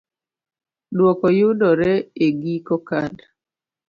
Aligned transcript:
Dwoko 0.95 1.25
yudore 1.37 1.91
e 2.25 2.27
giko 2.41 2.75
kad. 2.87 3.15